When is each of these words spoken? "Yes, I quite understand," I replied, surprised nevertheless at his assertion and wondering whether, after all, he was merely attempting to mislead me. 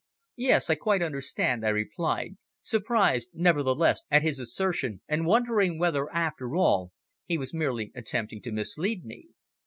"Yes, 0.37 0.71
I 0.71 0.73
quite 0.73 1.03
understand," 1.03 1.63
I 1.63 1.69
replied, 1.69 2.35
surprised 2.63 3.29
nevertheless 3.35 4.01
at 4.09 4.23
his 4.23 4.39
assertion 4.39 5.01
and 5.07 5.27
wondering 5.27 5.77
whether, 5.77 6.11
after 6.11 6.55
all, 6.55 6.91
he 7.23 7.37
was 7.37 7.53
merely 7.53 7.91
attempting 7.93 8.41
to 8.41 8.51
mislead 8.51 9.05
me. 9.05 9.27